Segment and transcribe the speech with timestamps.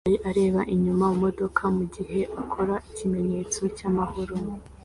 [0.03, 4.35] Umuhungu yicaye areba inyuma mumodoka mugihe akora ikimenyetso cyamahoro